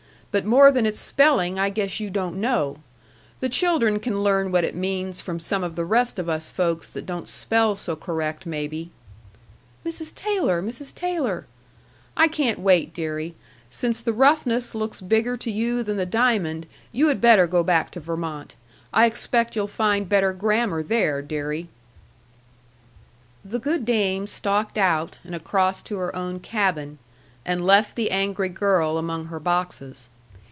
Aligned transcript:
But 0.31 0.45
more 0.45 0.71
than 0.71 0.85
its 0.85 0.97
spelling 0.97 1.59
I 1.59 1.69
guess 1.69 1.99
you 1.99 2.09
don't 2.09 2.37
know. 2.37 2.77
The 3.41 3.49
children 3.49 3.99
can 3.99 4.23
learn 4.23 4.49
what 4.49 4.63
it 4.63 4.77
means 4.77 5.19
from 5.19 5.41
some 5.41 5.61
of 5.61 5.75
the 5.75 5.83
rest 5.83 6.17
of 6.17 6.29
us 6.29 6.49
folks 6.49 6.89
that 6.93 7.05
don't 7.05 7.27
spell 7.27 7.75
so 7.75 7.97
correct, 7.97 8.45
maybe." 8.45 8.91
"Mrs. 9.85 10.15
Taylor, 10.15 10.63
Mrs. 10.63 10.95
Taylor" 10.95 11.47
"I 12.15 12.29
can't 12.29 12.59
wait, 12.59 12.93
deary. 12.93 13.35
Since 13.69 13.99
the 13.99 14.13
roughness 14.13 14.73
looks 14.73 15.01
bigger 15.01 15.35
to 15.35 15.51
you 15.51 15.83
than 15.83 15.97
the 15.97 16.05
diamond, 16.05 16.65
you 16.93 17.09
had 17.09 17.19
better 17.19 17.45
go 17.45 17.61
back 17.61 17.91
to 17.91 17.99
Vermont. 17.99 18.55
I 18.93 19.07
expect 19.07 19.57
you'll 19.57 19.67
find 19.67 20.07
better 20.07 20.31
grammar 20.31 20.81
there, 20.81 21.21
deary." 21.21 21.67
The 23.43 23.59
good 23.59 23.83
dame 23.83 24.27
stalked 24.27 24.77
out, 24.77 25.17
and 25.25 25.35
across 25.35 25.81
to 25.81 25.97
her 25.97 26.15
own 26.15 26.39
cabin, 26.39 26.99
and 27.45 27.65
left 27.65 27.97
the 27.97 28.11
angry 28.11 28.47
girl 28.47 28.97
among 28.97 29.25
her 29.25 29.39
boxes. 29.41 30.07